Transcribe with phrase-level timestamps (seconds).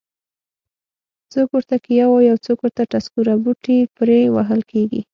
[1.31, 2.59] څوک ورته کیه وایي او څوک
[2.91, 3.33] ټسکوره.
[3.43, 5.01] بوټي پرې وهل کېږي.